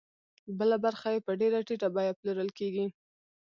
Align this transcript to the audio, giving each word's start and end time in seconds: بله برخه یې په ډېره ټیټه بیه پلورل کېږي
بله 0.59 0.77
برخه 0.85 1.07
یې 1.13 1.19
په 1.27 1.31
ډېره 1.41 1.59
ټیټه 1.67 1.89
بیه 1.95 2.17
پلورل 2.19 2.49
کېږي 2.59 2.85